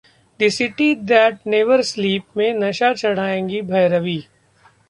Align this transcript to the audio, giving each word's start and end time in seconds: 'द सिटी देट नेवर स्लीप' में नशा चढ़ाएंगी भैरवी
'द 0.39 0.47
सिटी 0.49 0.87
देट 1.11 1.37
नेवर 1.47 1.81
स्लीप' 1.81 2.37
में 2.37 2.53
नशा 2.59 2.93
चढ़ाएंगी 2.93 3.61
भैरवी 3.63 4.19